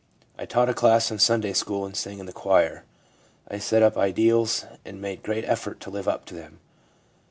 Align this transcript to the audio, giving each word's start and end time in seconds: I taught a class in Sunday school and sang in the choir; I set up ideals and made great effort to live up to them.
I 0.35 0.47
taught 0.47 0.67
a 0.67 0.73
class 0.73 1.11
in 1.11 1.19
Sunday 1.19 1.53
school 1.53 1.85
and 1.85 1.95
sang 1.95 2.17
in 2.17 2.25
the 2.25 2.33
choir; 2.33 2.85
I 3.47 3.59
set 3.59 3.83
up 3.83 3.97
ideals 3.97 4.65
and 4.83 4.99
made 4.99 5.21
great 5.21 5.45
effort 5.45 5.79
to 5.81 5.91
live 5.91 6.07
up 6.07 6.25
to 6.25 6.33
them. 6.33 6.59